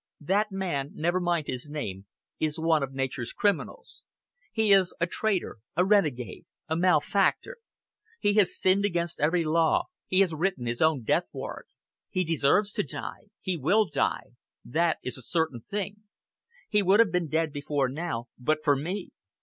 [0.21, 2.07] "That man, never mind his name,
[2.39, 4.01] is one of nature's criminals.
[4.51, 7.57] He is a traitor, a renegade, a malefactor.
[8.19, 11.69] He has sinned against every law, he has written his own death warrant.
[12.09, 14.31] He deserves to die, he will die!
[14.65, 15.97] That is a certain thing.
[16.67, 19.11] He would have been dead before now, but for me!